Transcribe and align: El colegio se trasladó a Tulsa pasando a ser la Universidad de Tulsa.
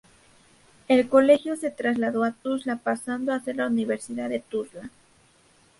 El 0.87 1.07
colegio 1.09 1.55
se 1.55 1.69
trasladó 1.69 2.23
a 2.23 2.31
Tulsa 2.31 2.77
pasando 2.77 3.31
a 3.33 3.39
ser 3.39 3.57
la 3.57 3.67
Universidad 3.67 4.29
de 4.29 4.39
Tulsa. 4.39 4.89